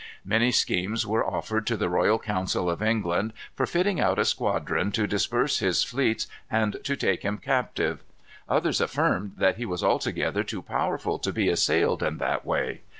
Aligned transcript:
Many 0.25 0.49
schemes 0.49 1.05
were 1.05 1.23
offered 1.23 1.67
to 1.67 1.77
the 1.77 1.87
royal 1.87 2.17
council 2.17 2.71
of 2.71 2.81
England 2.81 3.33
for 3.55 3.67
fitting 3.67 3.99
out 4.01 4.17
a 4.17 4.25
squadron 4.25 4.91
to 4.93 5.05
disperse 5.05 5.59
his 5.59 5.83
fleets 5.83 6.25
and 6.49 6.77
to 6.83 6.95
take 6.97 7.21
him 7.21 7.37
captive. 7.37 8.01
Others 8.49 8.81
affirmed 8.81 9.33
that 9.37 9.57
he 9.57 9.65
was 9.67 9.83
altogether 9.83 10.43
too 10.43 10.63
powerful 10.63 11.19
to 11.19 11.31
be 11.31 11.49
assailed 11.49 12.01
in 12.01 12.17
that 12.17 12.43
way. 12.43 12.81